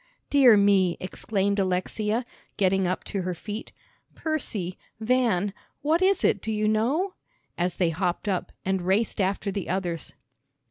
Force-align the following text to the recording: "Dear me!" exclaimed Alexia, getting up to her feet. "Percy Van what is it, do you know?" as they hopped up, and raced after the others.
"Dear 0.31 0.57
me!" 0.57 0.97
exclaimed 0.99 1.59
Alexia, 1.59 2.25
getting 2.57 2.87
up 2.87 3.03
to 3.03 3.21
her 3.21 3.35
feet. 3.35 3.71
"Percy 4.15 4.75
Van 4.99 5.53
what 5.83 6.01
is 6.01 6.23
it, 6.23 6.41
do 6.41 6.51
you 6.51 6.67
know?" 6.67 7.13
as 7.55 7.75
they 7.75 7.91
hopped 7.91 8.27
up, 8.27 8.51
and 8.65 8.81
raced 8.81 9.21
after 9.21 9.51
the 9.51 9.69
others. 9.69 10.13